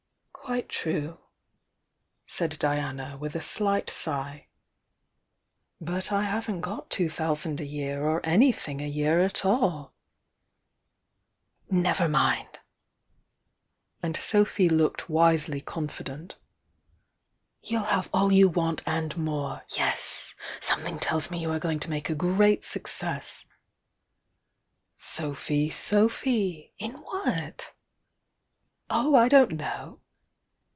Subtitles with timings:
[0.43, 1.19] "Quite true,"
[2.27, 4.47] said Diana, with a slight sigh.
[5.79, 8.87] "But 84 THE YOUNG DIANA I haven't got two thousand a year, or anythiiuc a
[8.89, 9.93] year at all!"
[11.69, 12.59] ||Never mind!"
[14.03, 16.35] and Sophy looked wisely confident—
[17.63, 19.61] you 11 have all you want and more!
[19.77, 26.73] Yes!— some thmg tells me you are going to make a great suc I^Sophy, Sophy!
[26.77, 27.71] In what?"
[28.89, 29.99] "Oh, I don't know!"